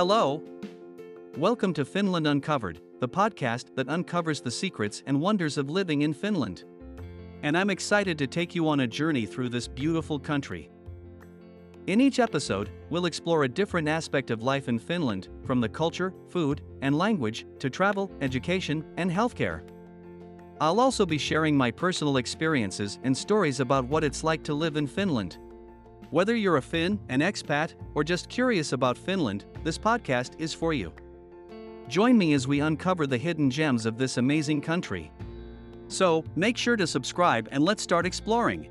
[0.00, 0.42] Hello!
[1.36, 6.14] Welcome to Finland Uncovered, the podcast that uncovers the secrets and wonders of living in
[6.14, 6.64] Finland.
[7.42, 10.70] And I'm excited to take you on a journey through this beautiful country.
[11.86, 16.14] In each episode, we'll explore a different aspect of life in Finland, from the culture,
[16.30, 19.60] food, and language to travel, education, and healthcare.
[20.62, 24.78] I'll also be sharing my personal experiences and stories about what it's like to live
[24.78, 25.36] in Finland.
[26.10, 30.72] Whether you're a Finn, an expat, or just curious about Finland, this podcast is for
[30.72, 30.92] you.
[31.86, 35.12] Join me as we uncover the hidden gems of this amazing country.
[35.86, 38.68] So, make sure to subscribe and let's start exploring.